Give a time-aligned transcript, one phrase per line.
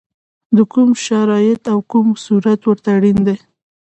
[0.73, 3.35] کوم شرایط او کوم صورت ورته اړین دی؟